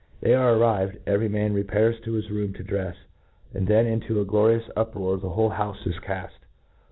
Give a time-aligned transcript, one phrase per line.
[0.21, 2.97] They are arrived r every man repsdrs to his room to drefs—
[3.53, 6.39] and theh inti^^ what a gbrious uproar the whole houfe is caft!